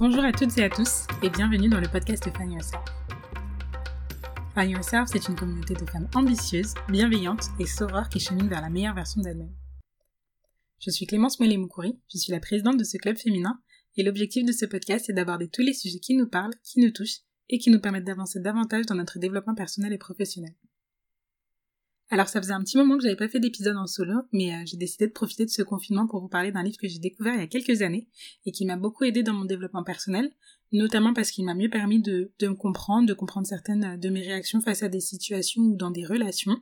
[0.00, 2.84] Bonjour à toutes et à tous et bienvenue dans le podcast Find Yourself.
[4.54, 8.70] Find Yourself, c'est une communauté de femmes ambitieuses, bienveillantes et saurores qui cheminent vers la
[8.70, 9.56] meilleure version d'elles-mêmes.
[10.78, 13.60] Je suis Clémence Moulet-Moukouri, je suis la présidente de ce club féminin
[13.96, 16.92] et l'objectif de ce podcast est d'aborder tous les sujets qui nous parlent, qui nous
[16.92, 20.54] touchent et qui nous permettent d'avancer davantage dans notre développement personnel et professionnel.
[22.10, 24.62] Alors ça faisait un petit moment que j'avais pas fait d'épisode en solo, mais euh,
[24.64, 27.34] j'ai décidé de profiter de ce confinement pour vous parler d'un livre que j'ai découvert
[27.34, 28.08] il y a quelques années
[28.46, 30.32] et qui m'a beaucoup aidé dans mon développement personnel,
[30.72, 34.22] notamment parce qu'il m'a mieux permis de, de me comprendre, de comprendre certaines de mes
[34.22, 36.58] réactions face à des situations ou dans des relations,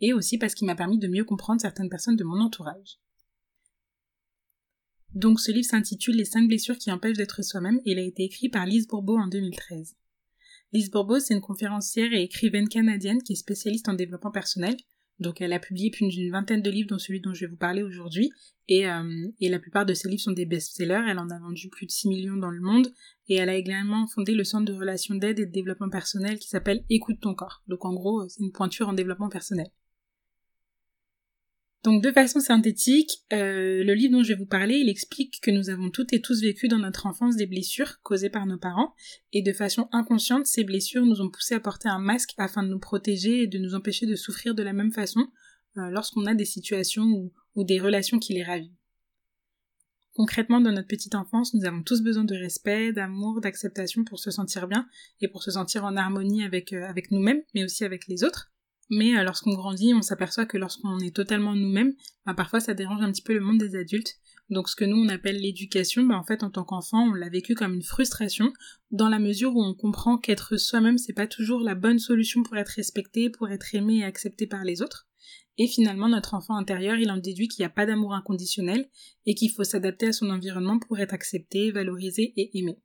[0.00, 2.98] et aussi parce qu'il m'a permis de mieux comprendre certaines personnes de mon entourage.
[5.14, 8.24] Donc ce livre s'intitule Les 5 blessures qui empêchent d'être soi-même et il a été
[8.24, 9.96] écrit par Lise Bourbeau en 2013.
[10.72, 14.76] Lise Bourbeau, c'est une conférencière et écrivaine canadienne qui est spécialiste en développement personnel.
[15.18, 17.56] Donc elle a publié plus d'une vingtaine de livres, dont celui dont je vais vous
[17.56, 18.30] parler aujourd'hui.
[18.68, 21.06] Et, euh, la plupart de ses livres sont des best-sellers.
[21.08, 22.92] Elle en a vendu plus de 6 millions dans le monde.
[23.28, 26.48] Et elle a également fondé le centre de relations d'aide et de développement personnel qui
[26.48, 27.62] s'appelle Écoute ton corps.
[27.66, 29.68] Donc en gros, c'est une pointure en développement personnel.
[31.84, 35.52] Donc de façon synthétique, euh, le livre dont je vais vous parler, il explique que
[35.52, 38.94] nous avons toutes et tous vécu dans notre enfance des blessures causées par nos parents,
[39.32, 42.68] et de façon inconsciente, ces blessures nous ont poussé à porter un masque afin de
[42.68, 45.28] nous protéger et de nous empêcher de souffrir de la même façon
[45.76, 47.04] euh, lorsqu'on a des situations
[47.54, 48.70] ou, des relations qui les ravivent.
[50.14, 54.30] Concrètement, dans notre petite enfance, nous avons tous besoin de respect, d'amour, d'acceptation pour se
[54.30, 54.86] sentir bien
[55.20, 58.52] et pour se sentir en harmonie avec, euh, avec nous-mêmes, mais aussi avec les autres.
[58.90, 61.94] Mais euh, lorsqu'on grandit, on s'aperçoit que lorsqu'on est totalement nous-mêmes,
[62.26, 64.16] bah, parfois ça dérange un petit peu le monde des adultes.
[64.50, 67.28] Donc ce que nous on appelle l'éducation, bah, en fait en tant qu'enfant, on l'a
[67.28, 68.52] vécu comme une frustration,
[68.90, 72.56] dans la mesure où on comprend qu'être soi-même c'est pas toujours la bonne solution pour
[72.56, 75.06] être respecté, pour être aimé et accepté par les autres.
[75.58, 78.88] Et finalement, notre enfant intérieur, il en déduit qu'il n'y a pas d'amour inconditionnel
[79.26, 82.78] et qu'il faut s'adapter à son environnement pour être accepté, valorisé et aimé.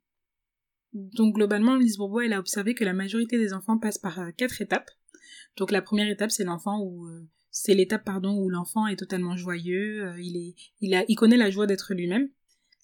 [0.92, 4.30] Donc globalement, Lise Bourbeau, elle a observé que la majorité des enfants passent par euh,
[4.36, 4.90] quatre étapes.
[5.56, 9.36] Donc la première étape, c'est l'enfant où euh, c'est l'étape pardon où l'enfant est totalement
[9.36, 12.28] joyeux, euh, il est il a il connaît la joie d'être lui-même.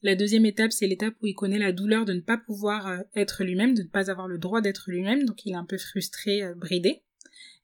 [0.03, 2.99] La deuxième étape, c'est l'étape où il connaît la douleur de ne pas pouvoir euh,
[3.15, 5.79] être lui-même, de ne pas avoir le droit d'être lui-même, donc il est un peu
[5.79, 7.03] frustré, bridé.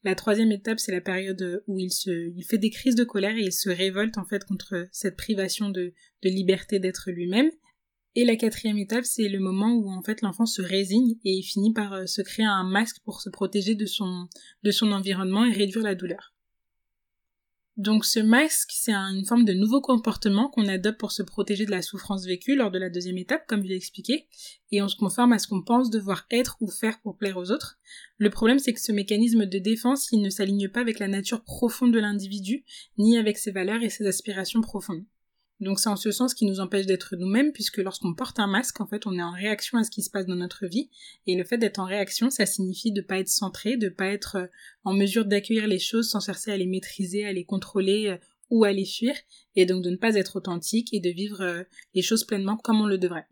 [0.05, 3.37] La troisième étape, c'est la période où il se, il fait des crises de colère
[3.37, 7.51] et il se révolte en fait contre cette privation de, de liberté d'être lui-même.
[8.19, 11.43] Et la quatrième étape, c'est le moment où en fait l'enfant se résigne et il
[11.43, 14.27] finit par euh, se créer un masque pour se protéger de son,
[14.63, 16.33] de son environnement et réduire la douleur.
[17.77, 21.71] Donc ce masque, c'est une forme de nouveau comportement qu'on adopte pour se protéger de
[21.71, 24.29] la souffrance vécue lors de la deuxième étape, comme je l'ai expliqué,
[24.73, 27.51] et on se conforme à ce qu'on pense devoir être ou faire pour plaire aux
[27.51, 27.79] autres.
[28.17, 31.45] Le problème, c'est que ce mécanisme de défense, il ne s'aligne pas avec la nature
[31.45, 32.65] profonde de l'individu,
[32.97, 35.05] ni avec ses valeurs et ses aspirations profondes.
[35.61, 38.81] Donc c'est en ce sens qui nous empêche d'être nous-mêmes, puisque lorsqu'on porte un masque,
[38.81, 40.91] en fait, on est en réaction à ce qui se passe dans notre vie.
[41.27, 44.37] Et le fait d'être en réaction, ça signifie de pas être centré, de pas être
[44.37, 44.47] euh,
[44.85, 48.17] en mesure d'accueillir les choses sans chercher à les maîtriser, à les contrôler euh,
[48.51, 49.15] ou à les fuir,
[49.55, 51.63] et donc de ne pas être authentique et de vivre euh,
[51.95, 53.27] les choses pleinement comme on le devrait.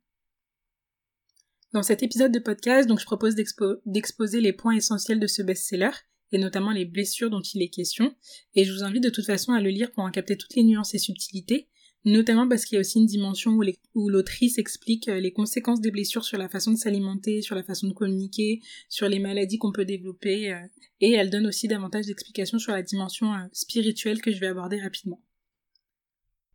[1.73, 5.91] Dans cet épisode de podcast, donc je propose d'exposer les points essentiels de ce best-seller,
[6.33, 8.15] et notamment les blessures dont il est question,
[8.55, 10.65] et je vous invite de toute façon à le lire pour en capter toutes les
[10.65, 11.69] nuances et subtilités,
[12.05, 13.59] notamment parce qu'il y a aussi une dimension
[13.95, 17.63] où, l'autrice explique euh, les conséquences des blessures sur la façon de s'alimenter, sur la
[17.63, 20.61] façon de communiquer, sur les maladies qu'on peut développer, euh,
[21.01, 24.81] et elle donne aussi davantage d'explications sur la dimension euh, spirituelle que je vais aborder
[24.81, 25.21] rapidement.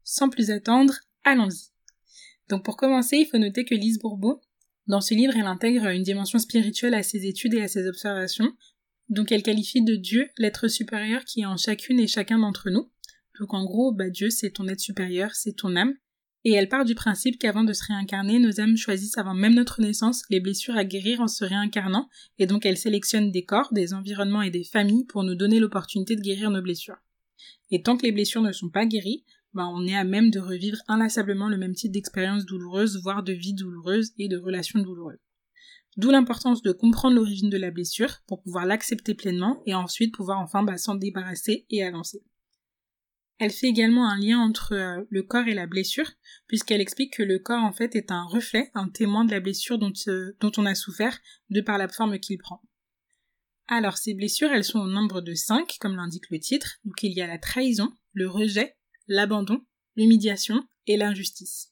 [0.03, 0.93] Sans plus attendre,
[1.23, 1.69] allons-y.
[2.49, 4.41] Donc pour commencer, il faut noter que Lise Bourbeau,
[4.87, 8.53] dans ce livre, elle intègre une dimension spirituelle à ses études et à ses observations,
[9.09, 12.89] donc elle qualifie de Dieu l'être supérieur qui est en chacune et chacun d'entre nous,
[13.39, 15.93] donc en gros, bah, Dieu, c'est ton être supérieur, c'est ton âme.
[16.45, 19.81] Et elle part du principe qu'avant de se réincarner, nos âmes choisissent avant même notre
[19.81, 23.93] naissance les blessures à guérir en se réincarnant, et donc elle sélectionne des corps, des
[23.93, 26.97] environnements et des familles pour nous donner l'opportunité de guérir nos blessures.
[27.71, 30.39] Et tant que les blessures ne sont pas guéries, bah, on est à même de
[30.39, 35.19] revivre inlassablement le même type d'expérience douloureuse, voire de vie douloureuse et de relations douloureuses.
[35.97, 40.39] D'où l'importance de comprendre l'origine de la blessure pour pouvoir l'accepter pleinement et ensuite pouvoir
[40.39, 42.23] enfin bah, s'en débarrasser et avancer.
[43.39, 46.11] Elle fait également un lien entre euh, le corps et la blessure,
[46.47, 49.79] puisqu'elle explique que le corps en fait est un reflet, un témoin de la blessure
[49.79, 51.17] dont, euh, dont on a souffert,
[51.49, 52.61] de par la forme qu'il prend.
[53.67, 57.13] Alors ces blessures, elles sont au nombre de cinq, comme l'indique le titre, donc il
[57.13, 58.75] y a la trahison, le rejet,
[59.07, 59.65] l'abandon,
[59.95, 61.71] l'humiliation et l'injustice.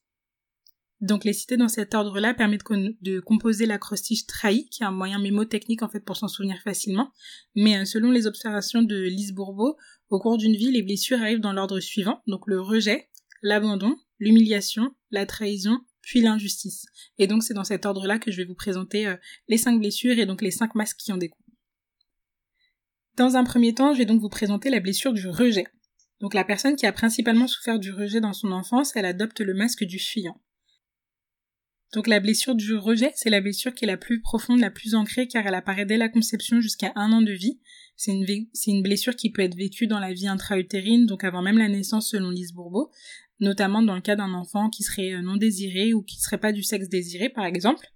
[1.00, 2.58] Donc les citer dans cet ordre-là permet
[3.02, 7.12] de, composer l'acrostiche trahi, qui est un moyen mémotechnique en fait pour s'en souvenir facilement.
[7.56, 9.78] Mais euh, selon les observations de Lise Bourbeau,
[10.10, 13.10] au cours d'une vie, les blessures arrivent dans l'ordre suivant, donc le rejet,
[13.44, 16.86] l'abandon, l'humiliation, la trahison, puis l'injustice.
[17.20, 19.14] Et donc c'est dans cet ordre-là que je vais vous présenter
[19.48, 21.44] les cinq blessures et donc les cinq masques qui en découlent.
[23.18, 25.66] Dans un premier temps, je vais donc vous présenter la blessure du rejet.
[26.22, 29.54] Donc la personne qui a principalement souffert du rejet dans son enfance, elle adopte le
[29.54, 30.40] masque du fuyant.
[31.94, 34.94] Donc la blessure du rejet, c'est la blessure qui est la plus profonde, la plus
[34.94, 37.60] ancrée, car elle apparaît dès la conception jusqu'à un an de vie.
[37.96, 41.70] C'est une, blessure qui peut être vécue dans la vie intra-utérine, donc avant même la
[41.70, 42.92] naissance selon Lise Bourbeau,
[43.40, 46.38] notamment dans le cas d'un enfant qui serait euh, non désiré ou qui ne serait
[46.38, 47.88] pas du sexe désiré, par exemple.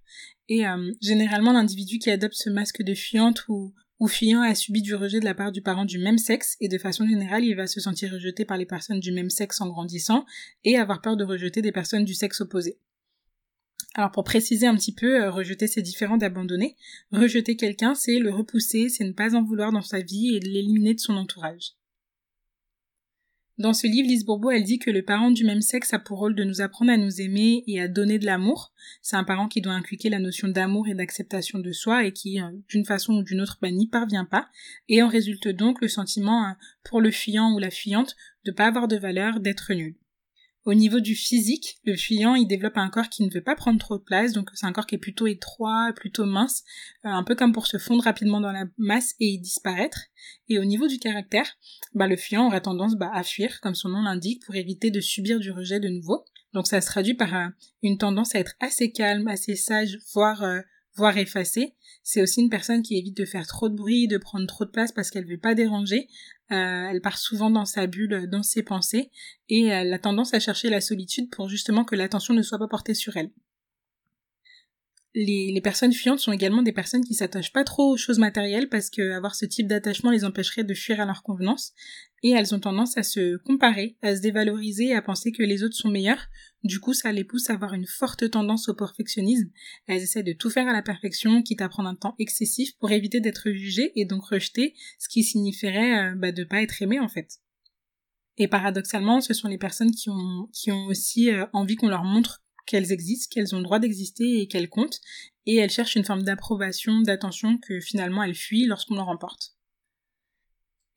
[0.48, 4.82] Et euh, généralement, l'individu qui adopte ce masque de fuyante ou, ou fuyant a subi
[4.82, 7.54] du rejet de la part du parent du même sexe, et de façon générale, il
[7.54, 10.24] va se sentir rejeté par les personnes du même sexe en grandissant,
[10.64, 12.78] et avoir peur de rejeter des personnes du sexe opposé.
[13.94, 16.76] Alors pour préciser un petit peu, euh, rejeter c'est différent d'abandonner.
[17.12, 20.94] Rejeter quelqu'un, c'est le repousser, c'est ne pas en vouloir dans sa vie et l'éliminer
[20.94, 21.74] de son entourage.
[23.58, 26.18] Dans ce livre, Lise Bourbeau, elle dit que le parent du même sexe a pour
[26.18, 28.72] rôle de nous apprendre à nous aimer et à donner de l'amour.
[29.02, 32.40] C'est un parent qui doit inculquer la notion d'amour et d'acceptation de soi et qui,
[32.40, 34.48] euh, d'une façon ou d'une autre, bah, n'y parvient pas.
[34.88, 36.52] Et en résulte donc le sentiment, euh,
[36.82, 38.16] pour le fuyant ou la fuyante,
[38.46, 39.96] de pas avoir de valeur, d'être nul.
[40.64, 43.80] Au niveau du physique, le fuyant, il développe un corps qui ne veut pas prendre
[43.80, 46.62] trop de place, donc c'est un corps qui est plutôt étroit, plutôt mince,
[47.04, 49.98] euh, un peu comme pour se fondre rapidement dans la masse et y disparaître.
[50.48, 51.46] Et au niveau du caractère,
[51.94, 55.00] bah, le fuyant aurait tendance bah, à fuir, comme son nom l'indique, pour éviter de
[55.00, 56.24] subir du rejet de nouveau.
[56.52, 57.48] Donc ça se traduit par euh,
[57.82, 60.60] une tendance à être assez calme, assez sage, voire euh,
[60.94, 61.74] voire effacée.
[62.02, 64.70] C'est aussi une personne qui évite de faire trop de bruit, de prendre trop de
[64.70, 66.08] place parce qu'elle veut pas déranger.
[66.52, 69.10] Euh, elle part souvent dans sa bulle, dans ses pensées,
[69.48, 72.68] et elle a tendance à chercher la solitude pour justement que l'attention ne soit pas
[72.68, 73.30] portée sur elle.
[75.14, 78.88] Les, personnes fuyantes sont également des personnes qui s'attachent pas trop aux choses matérielles parce
[78.88, 81.74] que avoir ce type d'attachement les empêcherait de fuir à leur convenance
[82.22, 85.76] et elles ont tendance à se comparer, à se dévaloriser, à penser que les autres
[85.76, 86.28] sont meilleurs.
[86.64, 89.50] Du coup, ça les pousse à avoir une forte tendance au perfectionnisme.
[89.86, 92.90] Elles essaient de tout faire à la perfection, quitte à prendre un temps excessif pour
[92.90, 97.00] éviter d'être jugées et donc rejetées, ce qui signifierait euh, bah, de pas être aimées
[97.00, 97.40] en fait.
[98.38, 102.04] Et paradoxalement, ce sont les personnes qui ont, qui ont aussi euh, envie qu'on leur
[102.04, 105.00] montre qu'elles existent, qu'elles ont le droit d'exister et qu'elles comptent,
[105.46, 109.54] et elles cherchent une forme d'approbation, d'attention que finalement elles fuient lorsqu'on leur remporte.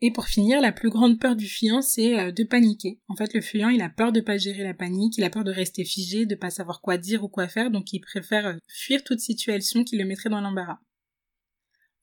[0.02, 3.00] Et pour finir, la plus grande peur du fuyant, c'est euh, de paniquer.
[3.08, 5.44] En fait, le fuyant, il a peur de pas gérer la panique, il a peur
[5.44, 8.58] de rester figé, de pas savoir quoi dire ou quoi faire, donc il préfère euh,
[8.68, 10.80] fuir toute situation qui le mettrait dans l'embarras.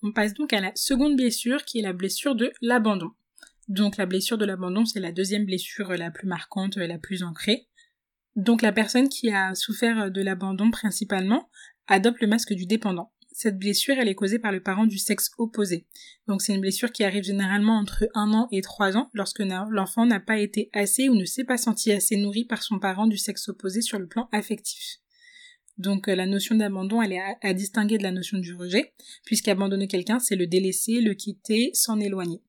[0.02, 3.10] On passe donc à la seconde blessure, qui est la blessure de l'abandon.
[3.68, 7.68] Donc la blessure de l'abandon, c'est la deuxième blessure la plus marquante, la plus ancrée.
[8.36, 11.48] Donc la personne qui a souffert de l'abandon principalement
[11.86, 13.12] adopte le masque du dépendant.
[13.34, 15.86] Cette blessure, elle est causée par le parent du sexe opposé.
[16.28, 20.06] Donc c'est une blessure qui arrive généralement entre un an et trois ans lorsque l'enfant
[20.06, 23.16] n'a pas été assez ou ne s'est pas senti assez nourri par son parent du
[23.16, 24.98] sexe opposé sur le plan affectif.
[25.78, 28.92] Donc euh, la notion d'abandon, elle est à, distinguer de la notion du rejet,
[29.24, 32.42] puisqu'abandonner quelqu'un, c'est le délaisser, le quitter, s'en éloigner.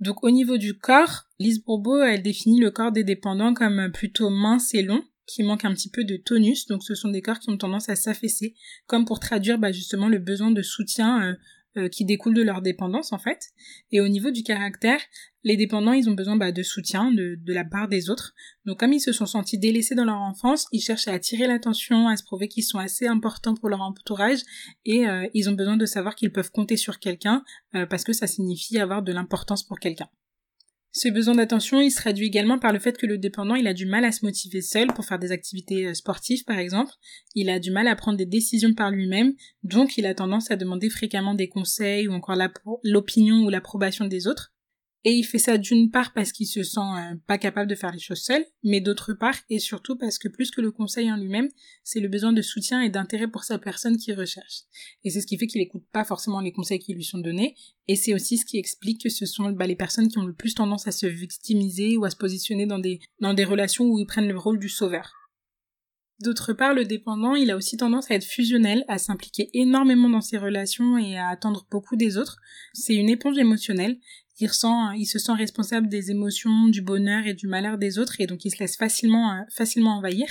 [0.00, 4.30] Donc au niveau du corps, Lise Bourbeau, elle définit le corps des dépendants comme plutôt
[4.30, 7.38] mince et long, qui manque un petit peu de tonus, donc ce sont des corps
[7.38, 8.54] qui ont tendance à s'affaisser,
[8.86, 11.34] comme pour traduire bah, justement le besoin de soutien euh,
[11.76, 13.50] euh, qui découle de leur dépendance en fait.
[13.92, 15.00] Et au niveau du caractère,
[15.44, 18.34] les dépendants ils ont besoin bah, de soutien de, de, la part des autres.
[18.64, 22.08] Donc comme ils se sont sentis délaissés dans leur enfance, ils cherchent à attirer l'attention,
[22.08, 24.40] à se prouver qu'ils sont assez importants pour leur entourage
[24.84, 27.44] et euh, ils ont besoin de savoir qu'ils peuvent compter sur quelqu'un
[27.88, 30.08] parce que ça signifie avoir de l'importance pour quelqu'un.
[30.92, 33.74] Ce besoin d'attention, il se traduit également par le fait que le dépendant, il a
[33.74, 36.92] du mal à se motiver seul pour faire des activités euh, sportives, par exemple.
[37.36, 40.56] Il a du mal à prendre des décisions par lui-même, donc il a tendance à
[40.56, 42.36] demander fréquemment des conseils ou encore
[42.82, 44.52] l'opinion ou l'approbation des autres.
[45.04, 47.90] Et il fait ça d'une part parce qu'il se sent euh, pas capable de faire
[47.90, 51.16] les choses seul, mais d'autre part et surtout parce que plus que le conseil en
[51.16, 51.48] lui-même,
[51.84, 54.64] c'est le besoin de soutien et d'intérêt pour sa personne qu'il recherche.
[55.02, 57.54] Et c'est ce qui fait qu'il écoute pas forcément les conseils qui lui sont donnés,
[57.88, 60.34] et c'est aussi ce qui explique que ce sont bah, les personnes qui ont le
[60.34, 63.98] plus tendance à se victimiser ou à se positionner dans des, dans des relations où
[63.98, 65.14] ils prennent le rôle du sauveur.
[66.20, 70.20] D'autre part, le dépendant, il a aussi tendance à être fusionnel, à s'impliquer énormément dans
[70.20, 72.36] ses relations et à attendre beaucoup des autres.
[72.74, 73.98] C'est une éponge émotionnelle
[74.40, 78.44] il se sent responsable des émotions, du bonheur et du malheur des autres et donc
[78.44, 80.26] il se laisse facilement, euh, envahir.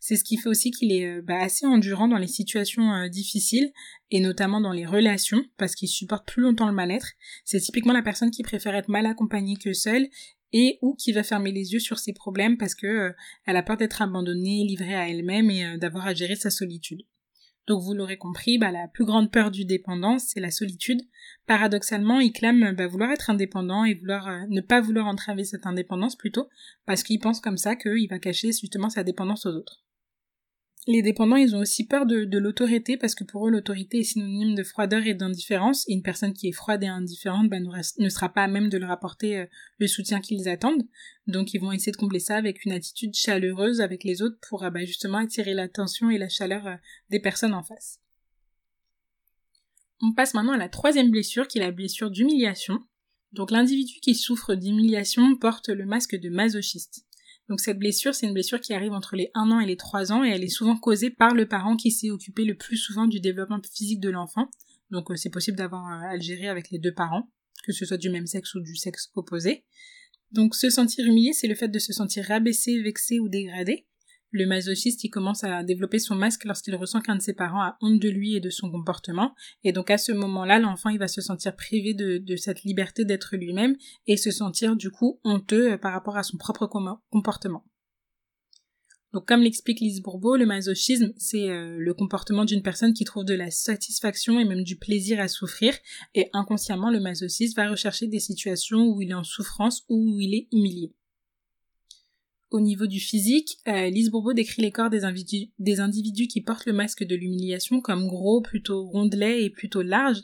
[0.00, 3.08] C'est ce qui fait aussi qu'il est euh, bah, assez endurant dans les situations euh,
[3.08, 3.72] difficiles
[4.10, 7.12] et notamment dans les relations parce qu'il supporte plus longtemps le mal-être.
[7.44, 10.08] C'est typiquement la personne qui préfère être mal accompagnée que seule
[10.52, 13.12] et ou qui va fermer les yeux sur ses problèmes parce que
[13.46, 17.02] elle a peur d'être abandonnée, livrée à elle-même et d'avoir à gérer sa solitude.
[17.66, 21.00] Donc vous l'aurez compris, bah, la plus grande peur du dépendant, c'est la solitude.
[21.46, 25.66] Paradoxalement, il clame bah, vouloir être indépendant et vouloir euh, ne pas vouloir entraver cette
[25.66, 26.48] indépendance plutôt,
[26.86, 29.84] parce qu'il pense comme ça qu'il va cacher justement sa dépendance aux autres.
[30.88, 34.56] Les dépendants, ils ont aussi peur de, l'autorité parce que pour eux, l'autorité est synonyme
[34.56, 35.88] de froideur et d'indifférence.
[35.88, 38.78] Et une personne qui est froide et indifférente bah, ne, sera pas à même de
[38.78, 39.46] leur apporter euh,
[39.78, 40.82] le soutien qu'ils attendent.
[41.28, 44.68] Donc, ils vont essayer de combler ça avec une attitude chaleureuse avec les autres pour
[44.70, 46.78] bah, justement attirer l'attention et la chaleur
[47.10, 48.00] des personnes en face.
[50.00, 52.80] On passe maintenant à la troisième blessure, qui est la blessure d'humiliation.
[53.30, 57.06] Donc l'individu qui souffre d'humiliation porte le masque de masochiste.
[57.52, 60.10] Donc cette blessure, c'est une blessure qui arrive entre les 1 an et les 3
[60.10, 63.06] ans et elle est souvent causée par le parent qui s'est occupé le plus souvent
[63.06, 64.48] du développement physique de l'enfant.
[64.90, 67.30] Donc euh, c'est possible d'avoir à le gérer avec les deux parents,
[67.66, 69.66] que ce soit du même sexe ou du sexe opposé.
[70.30, 73.86] Donc se sentir humilié, c'est le fait de se sentir rabaissé, vexé ou dégradé.
[74.34, 77.76] Le masochiste, il commence à développer son masque lorsqu'il ressent qu'un de ses parents a
[77.82, 79.34] honte de lui et de son comportement.
[79.62, 83.36] Et donc à ce moment-là, l'enfant, il va se sentir privé de, cette liberté d'être
[83.36, 86.66] lui-même et se sentir du coup honteux euh, par rapport à son propre
[87.10, 87.66] comportement.
[89.12, 93.26] Donc comme l'explique Lise Bourbeau, le masochisme, c'est euh, le comportement d'une personne qui trouve
[93.26, 95.74] de la satisfaction et même du plaisir à souffrir,
[96.14, 100.20] et inconsciemment, le masochiste va rechercher des situations où il est en souffrance ou où
[100.20, 100.94] il est humilié.
[102.52, 106.74] Au niveau du physique, euh, Lise Bourbeau décrit les corps des individus, qui portent le
[106.74, 110.20] masque de l'humiliation comme gros, plutôt rondelets et plutôt larges.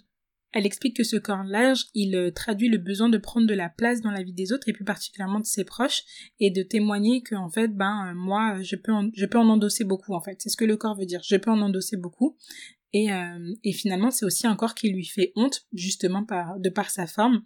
[0.53, 3.71] Elle explique que ce corps large, il euh, traduit le besoin de prendre de la
[3.71, 6.03] place dans la vie des autres et plus particulièrement de ses proches
[6.39, 9.49] et de témoigner que en fait, ben euh, moi, je peux en, je peux en
[9.49, 10.37] endosser beaucoup en fait.
[10.39, 11.23] C'est ce que le corps veut dire.
[11.25, 12.37] Je peux en endosser beaucoup.
[12.93, 13.09] Et,
[13.75, 16.27] finalement, c'est aussi un corps qui lui fait honte justement
[16.59, 17.43] de par sa forme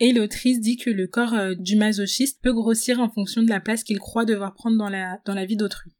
[0.00, 3.60] et l'autrice dit que le corps euh, du masochiste peut grossir en fonction de la
[3.60, 5.92] place qu'il croit devoir prendre dans la, vie d'autrui.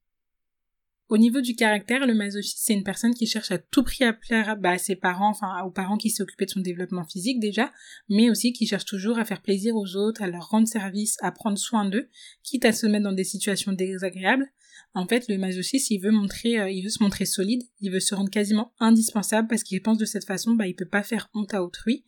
[1.10, 4.12] Au niveau du caractère, le masochiste, c'est une personne qui cherche à tout prix à
[4.12, 7.70] plaire bah, à ses parents, enfin aux parents qui s'occupaient de son développement physique déjà,
[8.08, 11.32] mais aussi qui cherche toujours à faire plaisir aux autres, à leur rendre service, à
[11.32, 12.08] prendre soin d'eux,
[12.42, 14.46] quitte à se mettre dans des situations désagréables.
[14.92, 18.00] En fait, le masochiste, il veut montrer, euh, il veut se montrer solide, il veut
[18.00, 21.30] se rendre quasiment indispensable parce qu'il pense de cette façon, bah, il peut pas faire
[21.32, 22.04] honte à autrui.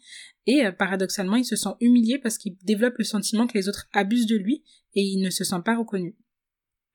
[0.46, 3.88] Et euh, paradoxalement, il se sent humilié parce qu'il développe le sentiment que les autres
[3.92, 6.16] abusent de lui et il ne se sent pas reconnu.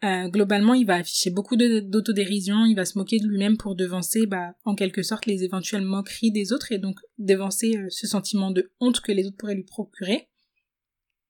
[0.03, 4.27] Euh, globalement, il va afficher beaucoup d'autodérision, il va se moquer de lui-même pour devancer,
[4.27, 8.71] bah, en quelque sorte, les éventuelles moqueries des autres et donc devancer ce sentiment de
[8.81, 10.27] honte que les autres pourraient lui procurer.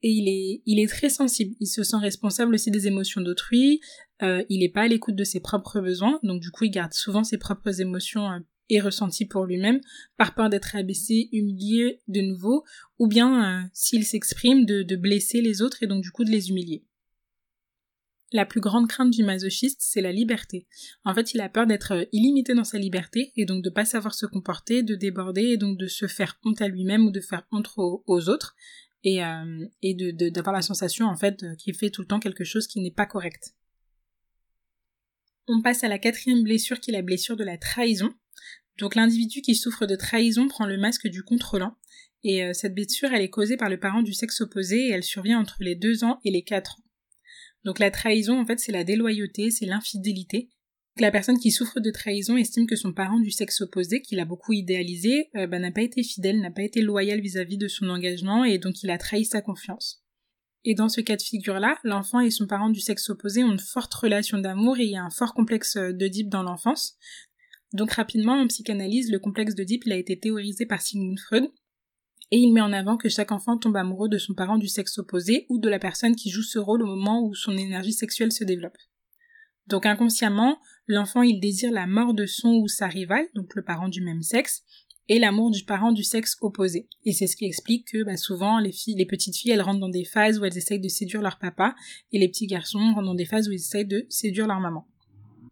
[0.03, 1.55] Et il est, très sensible.
[1.59, 3.81] Il se sent responsable aussi des émotions d'autrui.
[4.21, 6.93] Euh, il n'est pas à l'écoute de ses propres besoins, donc du coup, il garde
[6.93, 8.27] souvent ses propres émotions
[8.69, 9.79] et ressentis pour lui-même,
[10.17, 12.63] par peur d'être abaissé, humilié de nouveau,
[12.99, 16.83] ou bien s'il s'exprime de, blesser les autres et donc du coup de les humilier.
[18.33, 20.67] La plus grande crainte du masochiste, c'est la liberté.
[21.05, 23.85] En fait, il a peur d'être euh, illimité dans sa liberté et donc de pas
[23.85, 27.21] savoir se comporter, de déborder et donc de se faire honte à lui-même ou de
[27.21, 28.57] faire honte aux, autres
[29.03, 29.67] et, euh,
[30.31, 32.91] d'avoir la sensation en fait euh, qu'il fait tout le temps quelque chose qui n'est
[32.91, 33.55] pas correct.
[35.47, 38.13] On passe à la quatrième blessure qui est la blessure de la trahison.
[38.79, 41.75] Donc l'individu qui souffre de trahison prend le masque du contrôlant
[42.23, 45.39] et cette blessure elle est causée par le parent du sexe opposé et elle survient
[45.39, 46.83] entre les 2 ans et les 4 ans.
[47.67, 50.49] Donc la trahison, en fait, c'est la déloyauté, c'est l'infidélité.
[50.99, 54.25] La personne qui souffre de trahison estime que son parent du sexe opposé, qu'il a
[54.25, 57.89] beaucoup idéalisé, euh, bah, n'a pas été fidèle, n'a pas été loyal vis-à-vis de son
[57.89, 60.03] engagement et donc il a trahi sa confiance.
[60.63, 63.59] Et dans ce cas de figure-là, l'enfant et son parent du sexe opposé ont une
[63.59, 66.95] forte relation d'amour et il y a un fort complexe d'Oedipe dans l'enfance.
[67.73, 71.51] Donc rapidement, en psychanalyse, le complexe d'Oedipe il a été théorisé par Sigmund Freud
[72.31, 74.97] et il met en avant que chaque enfant tombe amoureux de son parent du sexe
[74.97, 78.31] opposé ou de la personne qui joue ce rôle au moment où son énergie sexuelle
[78.31, 78.77] se développe.
[79.67, 80.57] Donc inconsciemment,
[80.87, 84.21] l'enfant il désire la mort de son ou sa rivale, donc le parent du même
[84.21, 84.63] sexe,
[85.09, 86.87] et l'amour du parent du sexe opposé.
[87.05, 89.89] Et c'est ce qui explique que bah, souvent les les petites filles, elles rentrent dans
[89.89, 91.75] des phases où elles essayent de séduire leur papa,
[92.11, 94.85] et les petits garçons rentrent dans des phases où ils essayent de séduire leur maman.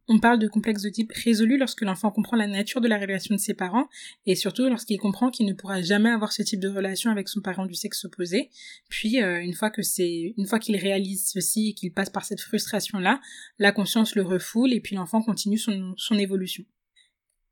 [0.08, 3.34] On parle de complexe de type résolu lorsque l'enfant comprend la nature de la relation
[3.34, 3.88] de ses parents
[4.28, 7.42] et surtout lorsqu'il comprend qu'il ne pourra jamais avoir ce type de relation avec son
[7.42, 8.52] parent du sexe opposé.
[8.90, 12.24] Puis euh, une fois que c'est une fois qu'il réalise ceci et qu'il passe par
[12.24, 13.20] cette frustration là,
[13.58, 16.64] la conscience le refoule et puis l'enfant continue son, son évolution.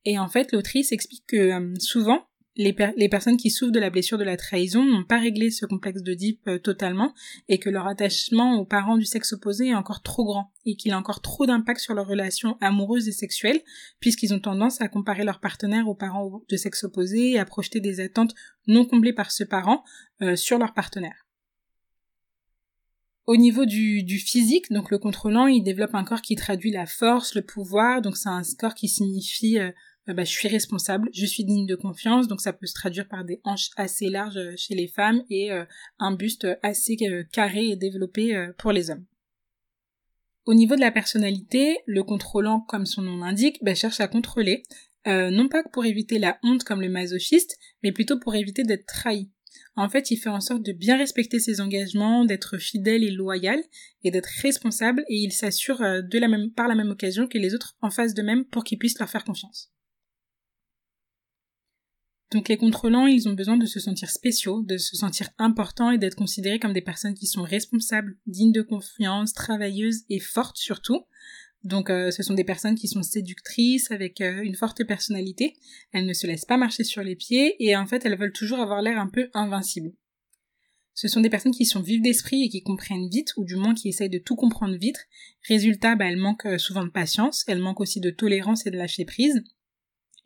[0.06, 4.18] Et en fait, l'autrice explique que euh, souvent les, personnes qui souffrent de la blessure
[4.18, 7.14] de la trahison n'ont pas réglé ce complexe d'Oedipe euh, totalement
[7.50, 10.92] et que leur attachement aux parents du sexe opposé est encore trop grand et qu'il
[10.92, 13.62] a encore trop d'impact sur leurs relations amoureuses et sexuelles
[14.00, 17.80] puisqu'ils ont tendance à comparer leurs partenaires aux parents de sexe opposé et à projeter
[17.80, 18.36] des attentes
[18.68, 19.84] non comblées par ce parent
[20.22, 21.26] euh, sur leur partenaire.
[23.26, 27.36] Au niveau du, physique, donc le contrôlant, il développe un corps qui traduit la force,
[27.36, 29.72] le pouvoir, donc c'est un corps qui signifie euh,
[30.08, 33.24] bah, je suis responsable, je suis digne de confiance, donc ça peut se traduire par
[33.24, 35.64] des hanches assez larges euh, chez les femmes et euh,
[36.00, 36.98] un buste assez
[37.32, 39.06] carré et développé pour les hommes.
[40.46, 44.64] Au niveau de la personnalité, le contrôlant, comme son nom l'indique, bah, cherche à contrôler,
[45.08, 48.86] euh, non pas pour éviter la honte comme le masochiste, mais plutôt pour éviter d'être
[48.86, 49.30] trahi.
[49.76, 53.62] En fait, il fait en sorte de bien respecter ses engagements, d'être fidèle et loyal,
[54.04, 56.02] et d'être responsable, et il s'assure euh,
[56.56, 59.10] par la même occasion que les autres en fassent de même pour qu'ils puissent leur
[59.10, 59.73] faire confiance.
[62.34, 66.00] Donc les contrôlants, ils ont besoin de se sentir spéciaux, de se sentir importants et
[66.00, 71.04] d'être considérés comme des personnes qui sont responsables, dignes de confiance, travailleuses et fortes surtout.
[71.64, 75.54] Donc euh, ce sont des personnes qui sont séductrices, avec euh, une forte personnalité.
[75.92, 78.60] Elles ne se laissent pas marcher sur les pieds et en fait elles veulent toujours
[78.60, 79.94] avoir l'air un peu invincibles.
[80.96, 83.76] Ce sont des personnes qui sont vives d'esprit et qui comprennent vite, ou du moins
[83.76, 85.08] qui essayent de tout comprendre vite.
[85.48, 88.78] Résultat, bah, elles manquent euh, souvent de patience, elles manquent aussi de tolérance et de
[88.78, 89.44] lâcher prise.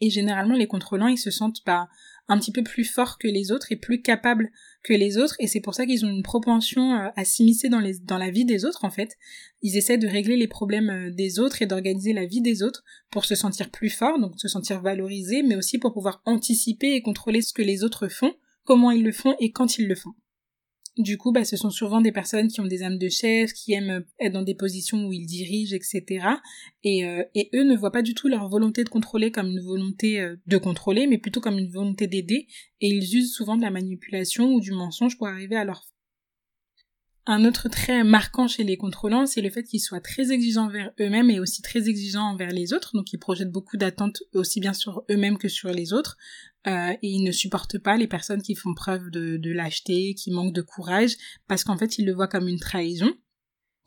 [0.01, 1.87] Et généralement, les contrôlants, ils se sentent bah,
[2.27, 4.51] un petit peu plus forts que les autres et plus capables
[4.83, 5.35] que les autres.
[5.39, 8.45] Et c'est pour ça qu'ils ont une propension euh, à s'immiscer dans, dans la vie
[8.45, 9.15] des autres, en fait.
[9.61, 12.83] Ils essaient de régler les problèmes euh, des autres et d'organiser la vie des autres
[13.11, 17.01] pour se sentir plus forts, donc se sentir valorisés, mais aussi pour pouvoir anticiper et
[17.01, 18.33] contrôler ce que les autres font,
[18.65, 20.13] comment ils le font et quand ils le font.
[20.97, 23.73] Du coup, bah, ce sont souvent des personnes qui ont des âmes de chef, qui
[23.73, 26.27] aiment être dans des positions où ils dirigent, etc.
[26.83, 29.61] Et, euh, et eux ne voient pas du tout leur volonté de contrôler comme une
[29.61, 32.47] volonté euh, de contrôler, mais plutôt comme une volonté d'aider.
[32.81, 35.83] Et ils usent souvent de la manipulation ou du mensonge pour arriver à leur
[37.29, 40.91] un autre trait marquant chez les contrôlants, c'est le fait qu'ils soient très exigeants envers
[41.01, 42.95] eux-mêmes et aussi très exigeants envers les autres.
[42.95, 46.17] Donc ils projettent beaucoup d'attentes aussi bien sur eux-mêmes que sur les autres.
[46.67, 50.31] Euh, et ils ne supportent pas les personnes qui font preuve de, de lâcheté, qui
[50.31, 51.15] manquent de courage,
[51.47, 53.13] parce qu'en fait ils le voient comme une trahison.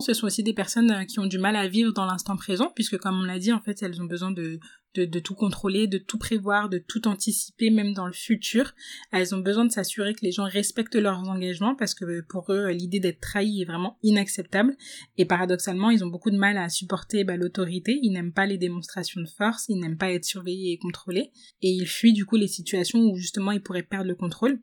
[0.01, 2.73] Ce sont aussi des personnes euh, qui ont du mal à vivre dans l'instant présent,
[2.75, 4.59] puisque comme on l'a dit, en fait, elles ont besoin de,
[4.95, 8.75] de, tout contrôler, de tout prévoir, de tout anticiper, même dans le futur.
[9.13, 12.71] Elles ont besoin de s'assurer que les gens respectent leurs engagements parce que pour eux,
[12.71, 14.77] l'idée d'être trahi est vraiment inacceptable.
[15.17, 17.99] Et paradoxalement, ils ont beaucoup de mal à supporter bah, l'autorité.
[18.03, 21.31] Ils n'aiment pas les démonstrations de force, ils n'aiment pas être surveillés et contrôlés.
[21.63, 24.61] Et ils fuient du coup les situations où justement ils pourraient perdre le contrôle.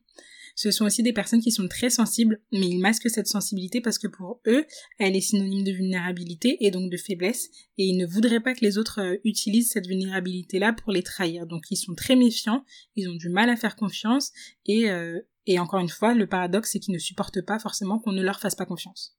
[0.58, 4.00] Ce sont aussi des personnes qui sont très sensibles, mais ils masquent cette sensibilité parce
[4.00, 4.66] que pour eux,
[4.98, 8.66] elle est synonyme de vulnérabilité et donc de faiblesse, et ils ne voudraient pas que
[8.66, 11.46] les autres euh, utilisent cette vulnérabilité-là pour les trahir.
[11.46, 12.66] Donc ils sont très méfiants,
[12.96, 14.32] ils ont du mal à faire confiance,
[14.66, 18.12] et, euh, et encore une fois, le paradoxe, c'est qu'ils ne supportent pas forcément qu'on
[18.12, 19.16] ne leur fasse pas confiance.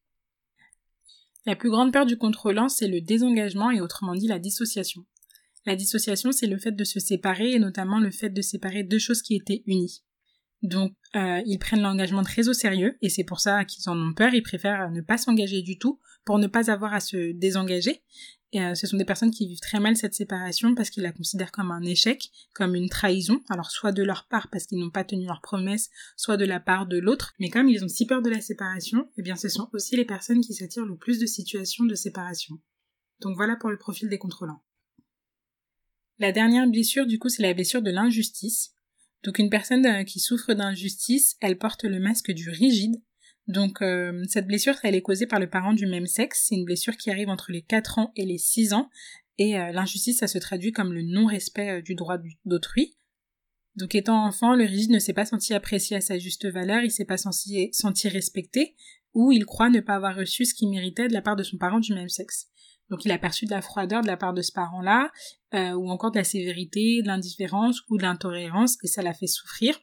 [1.46, 5.07] La plus grande peur du contrôlant, c'est le désengagement et autrement dit la dissociation.
[5.66, 8.98] La dissociation, c'est le fait de se séparer et notamment le fait de séparer deux
[8.98, 10.03] choses qui étaient unies.
[10.62, 14.12] Donc euh, ils prennent l'engagement très au sérieux et c'est pour ça qu'ils en ont
[14.12, 14.35] peur.
[14.35, 18.03] Ils préfèrent ne pas s'engager du tout pour ne pas avoir à se désengager.
[18.55, 21.53] Euh, ce sont des personnes qui vivent très mal cette séparation parce qu'ils la considèrent
[21.53, 23.40] comme un échec, comme une trahison.
[23.51, 26.59] Alors soit de leur part parce qu'ils n'ont pas tenu leur promesse, soit de la
[26.59, 27.35] part de l'autre.
[27.38, 30.07] Mais comme ils ont si peur de la séparation, eh bien ce sont aussi les
[30.07, 32.59] personnes qui s'attirent le plus de situations de séparation.
[33.21, 34.62] Donc voilà pour le profil des contrôlants.
[36.18, 38.75] La dernière blessure, du coup, c'est la blessure de l'injustice.
[39.24, 42.96] Donc une personne euh, qui souffre d'injustice, elle porte le masque du rigide.
[43.46, 46.46] Donc euh, cette blessure, elle est causée par le parent du même sexe.
[46.48, 48.90] C'est une blessure qui arrive entre les 4 ans et les 6 ans.
[49.38, 52.96] Et euh, l'injustice, ça se traduit comme le non-respect du droit d'autrui.
[53.76, 56.90] Donc étant enfant, le rigide ne s'est pas senti apprécié à sa juste valeur, il
[56.90, 58.74] s'est pas senti, senti respecté,
[59.14, 61.59] ou il croit ne pas avoir reçu ce qu'il méritait de la part de son
[61.59, 62.48] parent du même sexe.
[62.90, 65.11] Donc il a perçu de la froideur de la part de ce parent-là,
[65.55, 69.27] euh, ou encore de la sévérité, de l'indifférence ou de l'intolérance, et ça l'a fait
[69.27, 69.79] souffrir.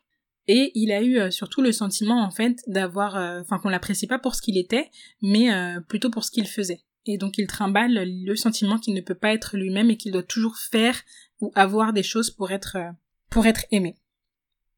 [0.48, 4.08] Et il a eu euh, surtout le sentiment en fait d'avoir, euh, enfin qu'on l'apprécie
[4.08, 4.90] pas pour ce qu'il était,
[5.22, 5.50] mais
[5.88, 6.84] plutôt pour ce qu'il faisait.
[7.06, 10.24] Et donc il trimballe le sentiment qu'il ne peut pas être lui-même et qu'il doit
[10.24, 11.00] toujours faire
[11.40, 12.78] ou avoir des choses pour être
[13.30, 13.96] pour être aimé.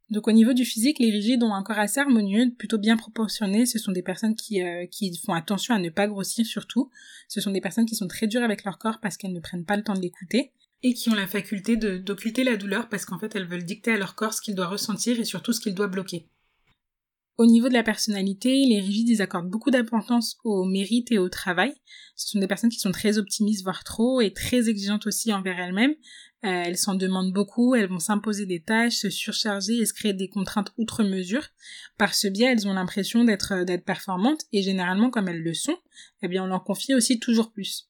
[0.09, 3.65] Donc au niveau du physique, les rigides ont un corps assez harmonieux, plutôt bien proportionné.
[3.65, 6.89] Ce sont des personnes qui, euh, qui font attention à ne pas grossir surtout.
[7.27, 9.65] Ce sont des personnes qui sont très dures avec leur corps parce qu'elles ne prennent
[9.65, 13.19] pas le temps de l'écouter et qui ont la faculté d'occulter la douleur parce qu'en
[13.19, 15.73] fait elles veulent dicter à leur corps ce qu'il doit ressentir et surtout ce qu'il
[15.73, 16.27] doit bloquer.
[17.37, 21.29] Au niveau de la personnalité, les rigides ils accordent beaucoup d'importance au mérite et au
[21.29, 21.73] travail.
[22.15, 25.59] Ce sont des personnes qui sont très optimistes voire trop et très exigeantes aussi envers
[25.59, 25.93] elles-mêmes.
[26.45, 30.13] Euh, elles s'en demandent beaucoup, elles vont s'imposer des tâches, se surcharger et se créer
[30.13, 31.47] des contraintes outre mesure.
[31.97, 35.55] Par ce biais, elles ont l'impression d'être euh, d'être performantes et généralement comme elles le
[35.55, 35.77] sont,
[36.21, 37.89] eh bien on leur confie aussi toujours plus.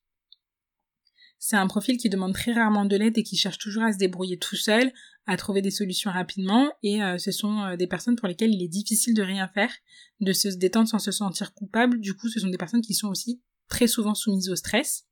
[1.39, 3.97] C'est un profil qui demande très rarement de l'aide et qui cherche toujours à se
[3.97, 4.93] débrouiller tout seul,
[5.25, 8.69] à trouver des solutions rapidement et euh, ce sont des personnes pour lesquelles il est
[8.69, 9.71] difficile de rien faire,
[10.21, 11.99] de se détendre sans se sentir coupable.
[11.99, 15.06] Du coup, ce sont des personnes qui sont aussi très souvent soumises au stress.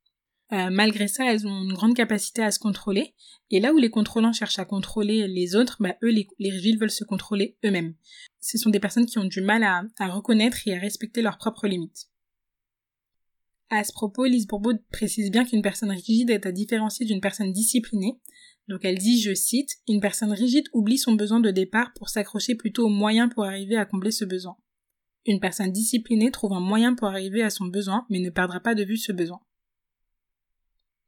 [0.52, 3.14] Euh, malgré ça, elles ont une grande capacité à se contrôler.
[3.50, 6.90] Et là où les contrôlants cherchent à contrôler les autres, bah, eux, les, les veulent
[6.90, 7.94] se contrôler eux-mêmes.
[8.40, 11.38] Ce sont des personnes qui ont du mal à, à reconnaître et à respecter leurs
[11.38, 12.08] propres limites.
[13.68, 17.52] À ce propos, Lise Bourbeau précise bien qu'une personne rigide est à différencier d'une personne
[17.52, 18.20] disciplinée.
[18.68, 22.54] Donc elle dit, je cite, Une personne rigide oublie son besoin de départ pour s'accrocher
[22.54, 24.56] plutôt aux moyens pour arriver à combler ce besoin.
[25.24, 28.76] Une personne disciplinée trouve un moyen pour arriver à son besoin, mais ne perdra pas
[28.76, 29.40] de vue ce besoin.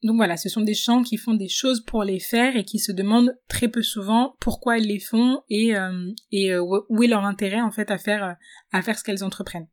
[0.02, 2.78] Donc voilà, ce sont des gens qui font des choses pour les faire et qui
[2.78, 7.24] se demandent très peu souvent pourquoi ils les font et, euh, euh, où est leur
[7.24, 8.32] intérêt en fait à faire, euh,
[8.72, 9.66] à faire ce qu'elles entreprennent.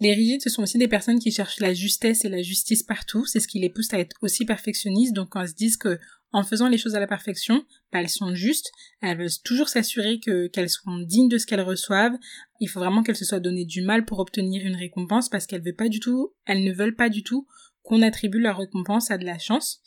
[0.00, 3.24] Les rigides, ce sont aussi des personnes qui cherchent la justesse et la justice partout.
[3.26, 5.12] C'est ce qui les pousse à être aussi perfectionnistes.
[5.12, 6.00] Donc, quand elles se disent que
[6.32, 8.72] en faisant les choses à la perfection, bah, elles sont justes.
[9.00, 12.16] Elles veulent toujours s'assurer que qu'elles sont dignes de ce qu'elles reçoivent.
[12.58, 15.62] Il faut vraiment qu'elles se soient donné du mal pour obtenir une récompense parce qu'elles
[15.62, 17.46] veulent pas du tout, elles ne veulent pas du tout
[17.82, 19.80] qu'on attribue leur récompense à de la chance.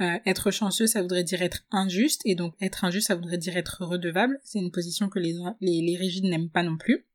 [0.00, 3.56] Euh, être chanceux, ça voudrait dire être injuste, et donc être injuste, ça voudrait dire
[3.56, 4.38] être redevable.
[4.44, 7.06] C'est une position que les, les, les rigides n'aiment pas non plus.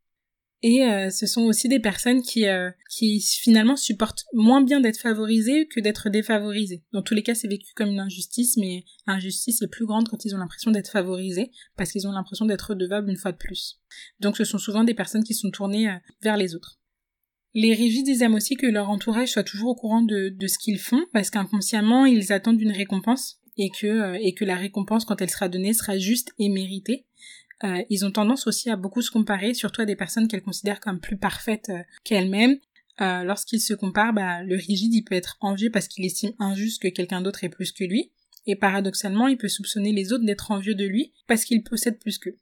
[0.67, 5.00] Et euh, ce sont aussi des personnes qui, euh, qui finalement supportent moins bien d'être
[5.00, 6.84] favorisées que d'être défavorisées.
[6.91, 10.26] Dans tous les cas, c'est vécu comme une injustice, mais l'injustice est plus grande quand
[10.26, 13.80] ils ont l'impression d'être favorisés, parce qu'ils ont l'impression d'être redevables une fois de plus.
[14.19, 16.80] Donc ce sont souvent des personnes qui sont tournées euh, vers les autres.
[17.56, 21.06] Les rigides, aiment aussi que leur entourage soit toujours au courant de, ce qu'ils font,
[21.13, 25.74] parce qu'inconsciemment, ils attendent une récompense, et que, que la récompense, quand elle sera donnée,
[25.74, 27.06] sera juste et méritée.
[27.63, 30.80] Euh, ils ont tendance aussi à beaucoup se comparer, surtout à des personnes qu'elles considèrent
[30.82, 32.58] comme plus parfaites euh, qu'elles-mêmes.
[33.02, 36.82] Euh, lorsqu'ils se comparent, bah, le rigide, il peut être envieux parce qu'il estime injuste
[36.82, 38.12] que quelqu'un d'autre ait plus que lui.
[38.46, 42.20] Et paradoxalement, il peut soupçonner les autres d'être envieux de lui parce qu'il possède plus
[42.20, 42.38] qu'eux.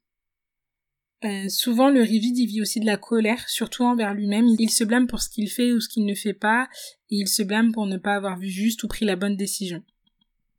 [1.49, 4.47] Souvent, le rigide, il vit aussi de la colère, surtout envers lui-même.
[4.59, 6.67] Il se blâme pour ce qu'il fait ou ce qu'il ne fait pas,
[7.09, 9.83] et il se blâme pour ne pas avoir vu juste ou pris la bonne décision.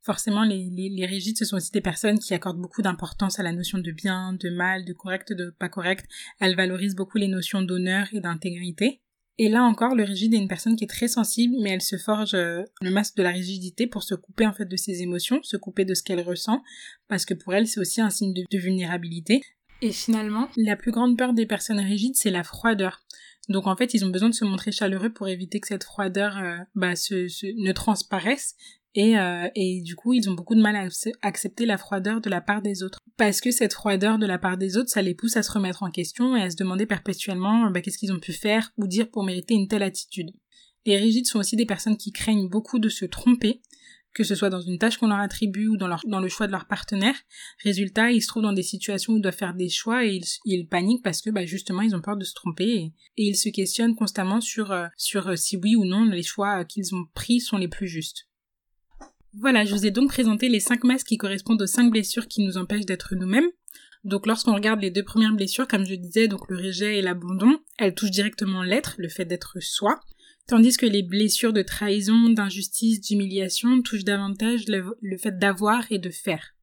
[0.03, 3.53] Forcément, les, les, rigides, ce sont aussi des personnes qui accordent beaucoup d'importance à la
[3.53, 6.07] notion de bien, de mal, de correct, de pas correct.
[6.41, 9.01] Elles valorisent beaucoup les notions d'honneur et d'intégrité.
[9.37, 11.97] Et là encore, le rigide est une personne qui est très sensible, mais elle se
[11.97, 15.43] forge euh, le masque de la rigidité pour se couper en fait de ses émotions,
[15.43, 16.63] se couper de ce qu'elle ressent,
[17.09, 19.43] parce que pour elle, c'est aussi un signe de, vulnérabilité.
[19.83, 23.03] Et finalement, la plus grande peur des personnes rigides, c'est la froideur.
[23.49, 26.39] Donc en fait, ils ont besoin de se montrer chaleureux pour éviter que cette froideur
[26.39, 27.25] euh, bah, se,
[27.63, 28.57] ne transparaisse
[28.95, 30.89] et, euh, et du coup, ils ont beaucoup de mal à
[31.23, 33.01] accepter la froideur de la part des autres.
[33.17, 35.83] Parce que cette froideur de la part des autres, ça les pousse à se remettre
[35.83, 39.11] en question et à se demander perpétuellement bah, qu'est-ce qu'ils ont pu faire ou dire
[39.11, 40.31] pour mériter une telle attitude.
[40.87, 43.63] Les rigides sont aussi des personnes qui craignent beaucoup de se tromper,
[44.15, 46.67] que ce soit dans une tâche qu'on leur attribue ou dans, le choix de leur
[46.67, 47.17] partenaire.
[47.63, 50.69] Résultat, ils se trouvent dans des situations où ils doivent faire des choix et ils,
[50.69, 53.97] paniquent parce que bah, justement ils ont peur de se tromper et, ils se questionnent
[53.97, 57.69] constamment sur, euh, euh, si oui ou non les choix qu'ils ont pris sont les
[57.69, 58.29] plus justes.
[59.37, 62.45] Voilà, je vous ai donc présenté les cinq masques qui correspondent aux cinq blessures qui
[62.45, 63.49] nous empêchent d'être nous-mêmes.
[64.05, 67.59] Donc lorsqu'on regarde les deux premières blessures, comme je disais, donc le rejet et l'abandon,
[67.79, 70.01] elles touchent directement l'être, le fait d'être soi,
[70.47, 76.11] tandis que les blessures de trahison, d'injustice, d'humiliation touchent davantage le fait d'avoir et de
[76.11, 76.54] faire.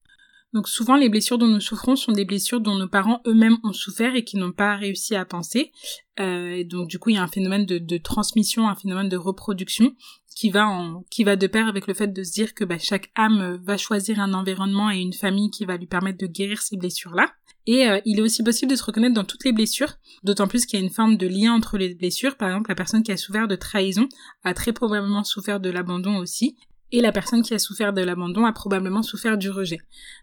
[0.53, 3.73] Donc souvent les blessures dont nous souffrons sont des blessures dont nos parents eux-mêmes ont
[3.73, 5.71] souffert et qui n'ont pas réussi à penser.
[6.19, 9.95] Euh, donc du coup il y a un phénomène de, transmission, un phénomène de reproduction
[10.35, 10.67] qui va
[11.09, 13.77] qui va de pair avec le fait de se dire que bah, chaque âme va
[13.77, 17.31] choisir un environnement et une famille qui va lui permettre de guérir ces blessures-là.
[17.67, 20.65] Et euh, il est aussi possible de se reconnaître dans toutes les blessures, d'autant plus
[20.65, 22.35] qu'il y a une forme de lien entre les blessures.
[22.35, 24.09] Par exemple, la personne qui a souffert de trahison
[24.43, 26.57] a très probablement souffert de l'abandon aussi,
[26.91, 29.79] et la personne qui a souffert de l'abandon a probablement souffert du rejet.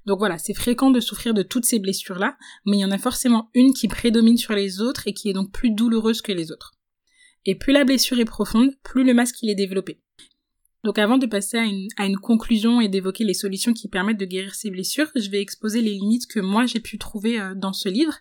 [0.06, 2.98] Donc voilà, c'est fréquent de souffrir de toutes ces blessures-là, mais il y en a
[2.98, 6.52] forcément une qui prédomine sur les autres et qui est donc plus douloureuse que les
[6.52, 6.72] autres.
[7.46, 10.00] Et plus la blessure est profonde, plus le masque il est développé.
[10.84, 11.58] Donc avant de passer
[11.96, 15.40] à une, conclusion et d'évoquer les solutions qui permettent de guérir ces blessures, je vais
[15.40, 18.14] exposer les limites que moi j'ai pu trouver euh, dans ce livre.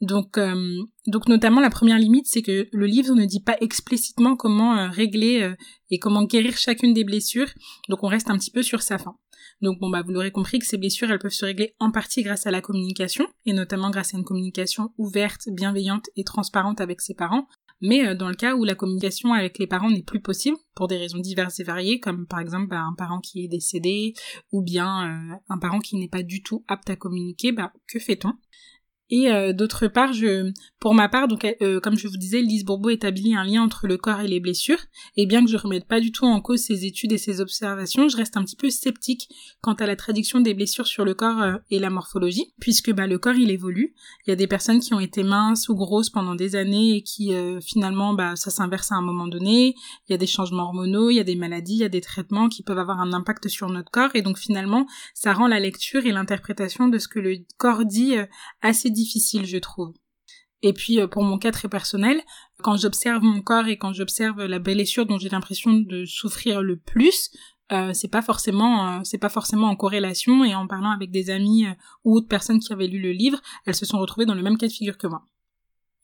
[0.00, 4.34] Donc, euh, donc notamment la première limite, c'est que le livre ne dit pas explicitement
[4.34, 5.54] comment euh, régler
[5.90, 7.48] et comment guérir chacune des blessures.
[7.88, 9.16] Donc on reste un petit peu sur sa fin.
[9.60, 12.22] Donc bon bah vous l'aurez compris que ces blessures elles peuvent se régler en partie
[12.22, 17.00] grâce à la communication et notamment grâce à une communication ouverte, bienveillante et transparente avec
[17.00, 17.46] ses parents
[17.82, 20.88] mais euh, dans le cas où la communication avec les parents n'est plus possible, pour
[20.88, 24.14] des raisons diverses et variées, comme par exemple bah, un parent qui est décédé,
[24.52, 27.98] ou bien euh, un parent qui n'est pas du tout apte à communiquer, bah, que
[27.98, 28.32] fait-on?
[29.12, 32.64] Et euh, d'autre part, je, pour ma part, donc euh, comme je vous disais, Lise
[32.64, 34.78] Bourbeau établit un lien entre le corps et les blessures.
[35.18, 38.08] Et bien que je remette pas du tout en cause ses études et ses observations,
[38.08, 39.28] je reste un petit peu sceptique
[39.60, 43.06] quant à la traduction des blessures sur le corps euh, et la morphologie, puisque bah,
[43.06, 43.94] le corps il évolue.
[44.26, 47.02] Il y a des personnes qui ont été minces ou grosses pendant des années et
[47.02, 49.74] qui finalement bah, ça s'inverse à un moment donné.
[50.08, 52.00] Il y a des changements hormonaux, il y a des maladies, il y a des
[52.00, 55.60] traitements qui peuvent avoir un impact sur notre corps et donc finalement ça rend la
[55.60, 58.14] lecture et l'interprétation de ce que le corps dit
[58.62, 59.01] assez difficile,
[59.44, 59.92] je trouve.
[60.62, 62.20] Et puis euh, pour mon cas très personnel,
[62.62, 66.76] quand j'observe mon corps et quand j'observe la blessure dont j'ai l'impression de souffrir le
[66.76, 67.30] plus,
[67.72, 71.30] euh, c'est pas forcément euh, c'est pas forcément en corrélation et en parlant avec des
[71.30, 71.66] amis
[72.04, 74.58] ou autres personnes qui avaient lu le livre, elles se sont retrouvées dans le même
[74.58, 75.24] cas de figure que moi.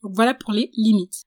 [0.03, 1.25] Donc voilà pour les limites.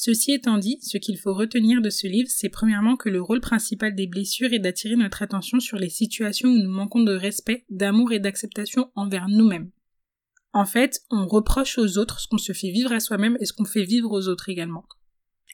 [0.00, 3.40] Ceci étant dit, ce qu'il faut retenir de ce livre, c'est premièrement que le rôle
[3.40, 7.64] principal des blessures est d'attirer notre attention sur les situations où nous manquons de respect,
[7.68, 9.72] d'amour et d'acceptation envers nous-mêmes.
[10.58, 13.52] En fait, on reproche aux autres ce qu'on se fait vivre à soi-même et ce
[13.52, 14.84] qu'on fait vivre aux autres également.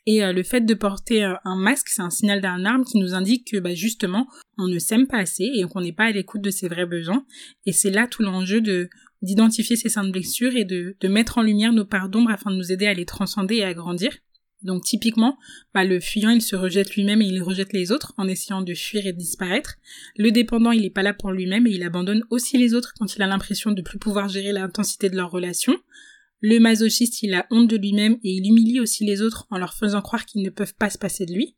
[0.06, 3.12] Et euh, le fait de porter un masque, c'est un signal d'un arme qui nous
[3.12, 6.40] indique que bah, justement, on ne s'aime pas assez et qu'on n'est pas à l'écoute
[6.40, 7.26] de ses vrais besoins.
[7.66, 8.88] Et c'est là tout l'enjeu de
[9.20, 12.56] d'identifier ces saintes blessures et de, de mettre en lumière nos parts d'ombre afin de
[12.56, 14.16] nous aider à les transcender et à grandir.
[14.64, 15.38] Donc typiquement,
[15.74, 18.74] bah, le fuyant, il se rejette lui-même et il rejette les autres en essayant de
[18.74, 19.74] fuir et de disparaître.
[20.16, 23.14] Le dépendant, il n'est pas là pour lui-même et il abandonne aussi les autres quand
[23.14, 25.76] il a l'impression de plus pouvoir gérer l'intensité de leur relation.
[26.40, 29.74] Le masochiste, il a honte de lui-même et il humilie aussi les autres en leur
[29.74, 31.56] faisant croire qu'ils ne peuvent pas se passer de lui.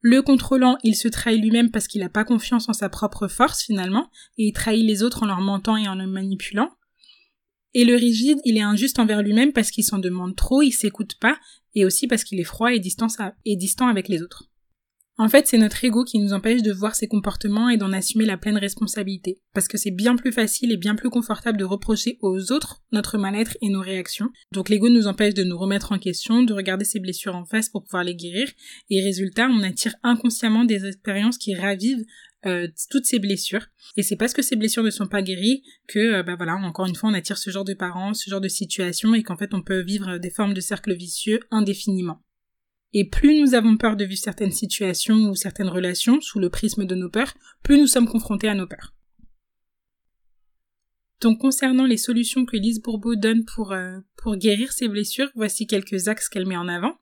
[0.00, 3.62] Le contrôlant, il se trahit lui-même parce qu'il n'a pas confiance en sa propre force
[3.62, 6.70] finalement, et il trahit les autres en leur mentant et en les manipulant.
[7.74, 11.14] Et le rigide, il est injuste envers lui-même parce qu'il s'en demande trop, il s'écoute
[11.20, 11.38] pas,
[11.74, 13.08] et aussi parce qu'il est froid et distant,
[13.44, 14.48] et distant avec les autres.
[15.20, 18.24] En fait, c'est notre ego qui nous empêche de voir ses comportements et d'en assumer
[18.24, 19.40] la pleine responsabilité.
[19.52, 23.18] Parce que c'est bien plus facile et bien plus confortable de reprocher aux autres notre
[23.18, 24.30] mal-être et nos réactions.
[24.52, 27.68] Donc l'ego nous empêche de nous remettre en question, de regarder ses blessures en face
[27.68, 28.48] pour pouvoir les guérir.
[28.90, 32.04] Et résultat, on attire inconsciemment des expériences qui ravivent
[32.46, 33.66] euh, toutes ces blessures.
[33.96, 36.86] Et c'est parce que ces blessures ne sont pas guéries que, euh, bah voilà, encore
[36.86, 39.54] une fois, on attire ce genre de parents, ce genre de situation, et qu'en fait,
[39.54, 42.22] on peut vivre des formes de cercles vicieux indéfiniment.
[42.94, 46.86] Et plus nous avons peur de vivre certaines situations ou certaines relations sous le prisme
[46.86, 48.94] de nos peurs, plus nous sommes confrontés à nos peurs.
[51.20, 55.66] Donc concernant les solutions que Lise Bourbeau donne pour, euh, pour guérir ces blessures, voici
[55.66, 56.96] quelques axes qu'elle met en avant.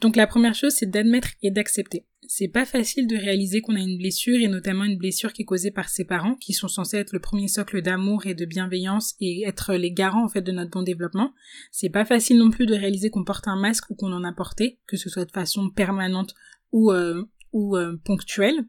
[0.00, 3.80] Donc la première chose, c'est d'admettre et d'accepter c'est pas facile de réaliser qu'on a
[3.80, 6.96] une blessure et notamment une blessure qui est causée par ses parents qui sont censés
[6.96, 10.50] être le premier socle d'amour et de bienveillance et être les garants en fait de
[10.50, 11.34] notre bon développement.
[11.72, 14.32] C'est pas facile non plus de réaliser qu'on porte un masque ou qu'on en a
[14.32, 16.32] porté, que ce soit de façon permanente
[16.70, 18.64] ou euh, ou euh, ponctuelle.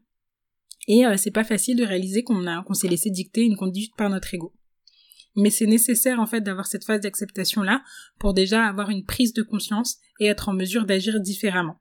[0.86, 3.96] Et euh, c'est pas facile de réaliser qu'on a qu'on s'est laissé dicter une conduite
[3.96, 4.52] par notre ego.
[5.36, 7.82] Mais c'est nécessaire en fait d'avoir cette phase d'acceptation là
[8.18, 11.80] pour déjà avoir une prise de conscience et être en mesure d'agir différemment.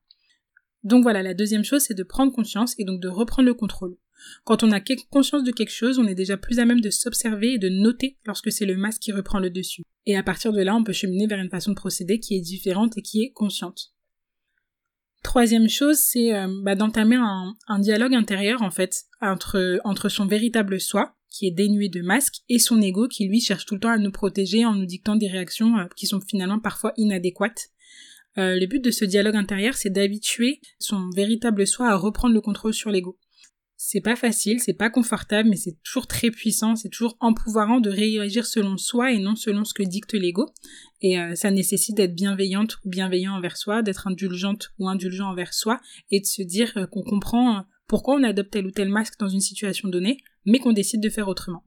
[0.84, 3.98] Donc voilà, la deuxième chose, c'est de prendre conscience et donc de reprendre le contrôle.
[4.44, 7.54] Quand on a conscience de quelque chose, on est déjà plus à même de s'observer
[7.54, 9.84] et de noter lorsque c'est le masque qui reprend le dessus.
[10.06, 12.42] Et à partir de là, on peut cheminer vers une façon de procéder qui est
[12.42, 13.94] différente et qui est consciente.
[15.24, 21.16] Troisième chose, c'est euh, bah, d'entamer un, dialogue intérieur en fait entre, son véritable soi,
[21.30, 23.98] qui est dénué de masque, et son ego qui lui cherche tout le temps à
[23.98, 27.70] nous protéger en nous dictant des réactions euh, qui sont finalement parfois inadéquates
[28.38, 32.42] euh, le but de ce dialogue intérieur, c'est d'habituer son véritable soi à reprendre le
[32.42, 33.18] contrôle sur l'ego.
[33.86, 37.90] C'est pas facile, c'est pas confortable, mais c'est toujours très puissant, c'est toujours empouvoirant de
[37.90, 40.50] réagir selon soi et non selon ce que dicte l'ego.
[41.02, 45.54] Et euh, ça nécessite d'être bienveillante ou bienveillant envers soi, d'être indulgente ou indulgent envers
[45.54, 49.20] soi, et de se dire euh, qu'on comprend pourquoi on adopte tel ou tel masque
[49.20, 51.64] dans une situation donnée, mais qu'on décide de faire autrement.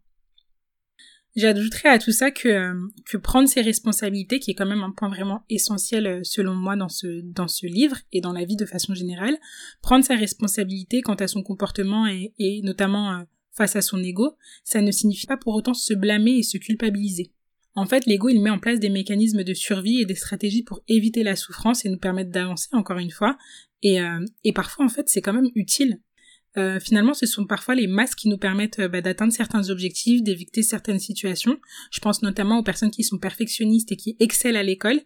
[1.36, 4.90] J'ajouterais à tout ça que, euh, que prendre ses responsabilités, qui est quand même un
[4.90, 8.56] point vraiment essentiel euh, selon moi dans ce, dans ce livre et dans la vie
[8.56, 9.36] de façon générale,
[9.82, 14.80] prendre sa responsabilité quant à son comportement et, notamment euh, face à son ego, ça
[14.80, 17.32] ne signifie pas pour autant se blâmer et se culpabiliser.
[17.74, 20.80] En fait, l'ego, il met en place des mécanismes de survie et des stratégies pour
[20.88, 23.36] éviter la souffrance et nous permettre d'avancer encore une fois.
[23.82, 23.98] Et,
[24.44, 26.00] et parfois, en fait, c'est quand même utile
[26.58, 30.22] euh, finalement, ce sont parfois les masques qui nous permettent euh, bah, d'atteindre certains objectifs,
[30.22, 31.58] d'éviter certaines situations.
[31.90, 35.00] Je pense notamment aux personnes qui sont perfectionnistes et qui excellent à l'école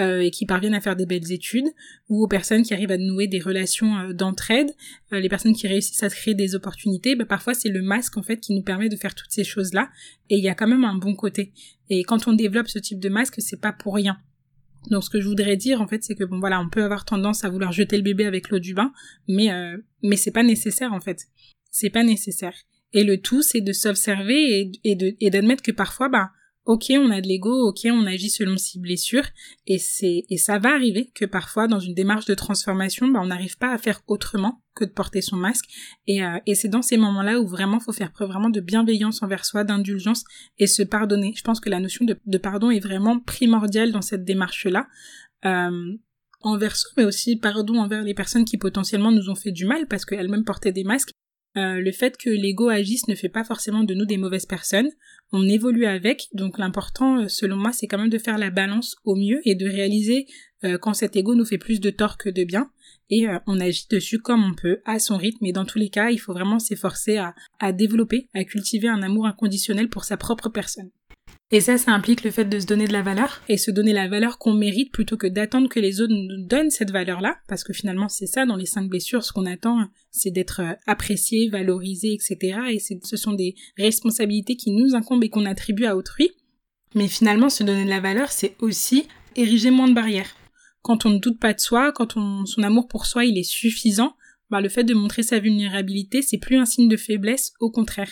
[0.00, 1.68] euh, et qui parviennent à faire des belles études,
[2.08, 4.70] ou aux personnes qui arrivent à nouer des relations d'entraide,
[5.12, 7.14] les personnes qui réussissent à créer des opportunités.
[7.14, 9.88] Bah, parfois, c'est le masque en fait qui nous permet de faire toutes ces choses-là.
[10.28, 11.52] Et il y a quand même un bon côté.
[11.88, 14.18] Et quand on développe ce type de masque, c'est pas pour rien.
[14.90, 17.04] Donc ce que je voudrais dire en fait c'est que bon voilà on peut avoir
[17.04, 18.92] tendance à vouloir jeter le bébé avec l'eau du bain
[19.28, 21.24] mais euh, mais c'est pas nécessaire en fait.
[21.70, 22.54] C'est pas nécessaire.
[22.92, 26.30] Et le tout c'est de s'observer et, et de et d'admettre que parfois bah
[26.66, 29.26] ok, on a de l'ego, ok, on agit selon ses blessures,
[29.66, 33.26] et c'est et ça va arriver que parfois dans une démarche de transformation, bah, on
[33.26, 35.66] n'arrive pas à faire autrement que de porter son masque,
[36.06, 39.22] et, euh, et c'est dans ces moments-là où vraiment faut faire preuve vraiment de bienveillance
[39.22, 40.24] envers soi, d'indulgence
[40.58, 41.32] et se pardonner.
[41.36, 44.86] Je pense que la notion de, pardon est vraiment primordiale dans cette démarche-là.
[45.44, 45.96] Euh,
[46.42, 49.86] envers soi, mais aussi pardon envers les personnes qui potentiellement nous ont fait du mal
[49.88, 51.10] parce qu'elles-mêmes portaient des masques
[51.56, 54.90] Euh, le fait que l'ego agisse ne fait pas forcément de nous des mauvaises personnes.
[55.32, 58.96] On évolue avec, donc l'important, euh, selon moi, c'est quand même de faire la balance
[59.04, 60.26] au mieux et de réaliser
[60.64, 62.70] euh, quand cet ego nous fait plus de tort que de bien.
[63.08, 65.46] Et on agit dessus comme on peut, à son rythme.
[65.46, 67.22] Et dans tous les cas, il faut vraiment s'efforcer
[67.60, 70.90] à développer, à cultiver un amour inconditionnel pour sa propre personne.
[71.52, 73.92] Et ça, ça implique le fait de se donner de la valeur et se donner
[73.92, 77.62] la valeur qu'on mérite plutôt que d'attendre que les autres nous donnent cette valeur-là, parce
[77.62, 81.48] que finalement c'est ça dans les cinq blessures, ce qu'on attend, c'est d'être euh, apprécié,
[81.48, 82.58] valorisé, etc.
[82.70, 86.30] Et ce sont des responsabilités qui nous incombent et qu'on attribue à autrui.
[86.96, 90.34] Mais finalement, se donner de la valeur, c'est aussi ériger moins de barrières.
[90.82, 93.44] Quand on ne doute pas de soi, quand on, son amour pour soi il est
[93.44, 94.16] suffisant,
[94.50, 98.10] bah, le fait de montrer sa vulnérabilité, c'est plus un signe de faiblesse, au contraire.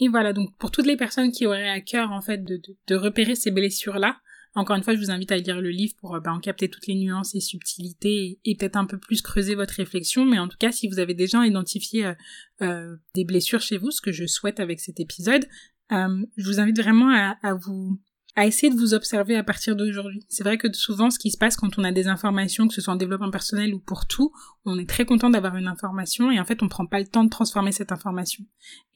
[0.00, 3.34] Et voilà, donc pour toutes les personnes qui auraient à cœur en fait de, repérer
[3.34, 4.18] ces blessures-là,
[4.56, 6.86] encore une fois, je vous invite à lire le livre pour bah, en capter toutes
[6.86, 10.24] les nuances et subtilités et, peut-être un peu plus creuser votre réflexion.
[10.24, 12.14] Mais en tout cas, si vous avez déjà identifié euh,
[12.62, 15.44] euh, des blessures chez vous, ce que je souhaite avec cet épisode,
[15.90, 17.98] euh, je vous invite vraiment à vous
[18.36, 20.24] à essayer de vous observer à partir d'aujourd'hui.
[20.28, 22.80] C'est vrai que souvent, ce qui se passe quand on a des informations, que ce
[22.80, 24.32] soit en développement personnel ou pour tout,
[24.64, 27.24] on est très content d'avoir une information et en fait, on prend pas le temps
[27.24, 28.44] de transformer cette information.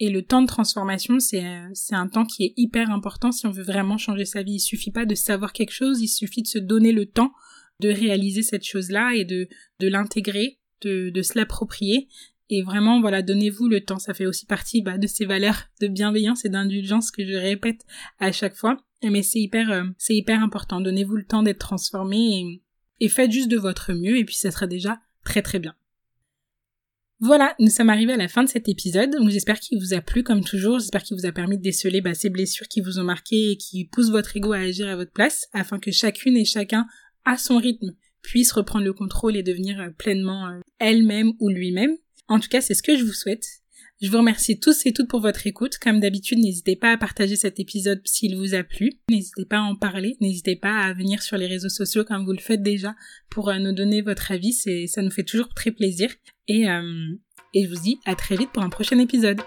[0.01, 3.53] Et le temps de transformation, c'est c'est un temps qui est hyper important si on
[3.53, 4.55] veut vraiment changer sa vie.
[4.55, 7.33] Il suffit pas de savoir quelque chose, il suffit de se donner le temps
[7.81, 9.49] de réaliser cette chose-là et de
[9.79, 12.09] de l'intégrer, de de se l'approprier
[12.51, 13.99] et vraiment, voilà, donnez-vous le temps.
[13.99, 17.85] Ça fait aussi partie bah, de ces valeurs de bienveillance et d'indulgence que je répète
[18.19, 18.79] à chaque fois.
[19.03, 20.81] Mais c'est hyper, euh, c'est hyper important.
[20.81, 22.63] Donnez-vous le temps d'être transformé et,
[23.01, 25.75] et faites juste de votre mieux et puis ça sera déjà très très bien.
[27.21, 29.11] Voilà, nous sommes arrivés à la fin de cet épisode.
[29.29, 30.79] J'espère qu'il vous a plu comme toujours.
[30.79, 33.57] J'espère qu'il vous a permis de déceler bah, ces blessures qui vous ont marqué et
[33.57, 36.87] qui poussent votre ego à agir à votre place afin que chacune et chacun,
[37.25, 41.97] à son rythme, puisse reprendre le contrôle et devenir euh, pleinement euh, elle-même ou lui-même.
[42.29, 43.47] En tout cas, c'est ce que je vous souhaite.
[44.01, 45.79] Je vous remercie tous et toutes pour votre écoute.
[45.79, 48.93] Comme d'habitude, n'hésitez pas à partager cet épisode s'il vous a plu.
[49.11, 50.17] N'hésitez pas à en parler.
[50.21, 52.95] N'hésitez pas à venir sur les réseaux sociaux comme vous le faites déjà
[53.29, 54.53] pour euh, nous donner votre avis.
[54.53, 56.11] Ça nous fait toujours très plaisir.
[56.47, 57.13] Et, euh,
[57.55, 59.41] et je vous dis à très vite pour un prochain épisode.